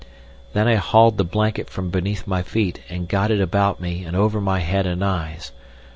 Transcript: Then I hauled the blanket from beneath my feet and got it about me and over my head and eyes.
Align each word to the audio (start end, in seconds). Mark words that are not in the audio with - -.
Then 0.53 0.67
I 0.67 0.77
hauled 0.77 1.19
the 1.19 1.23
blanket 1.23 1.69
from 1.69 1.91
beneath 1.91 2.25
my 2.25 2.41
feet 2.41 2.81
and 2.89 3.07
got 3.07 3.29
it 3.29 3.39
about 3.39 3.79
me 3.79 4.03
and 4.03 4.17
over 4.17 4.41
my 4.41 4.57
head 4.57 4.87
and 4.87 5.05
eyes. 5.05 5.51